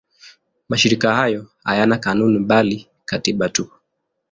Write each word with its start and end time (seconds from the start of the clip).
Mashirika 0.69 1.15
hayo 1.15 1.47
hayana 1.63 1.97
kanuni 1.97 2.39
bali 2.39 2.87
katiba 3.05 3.49
tu. 3.49 3.71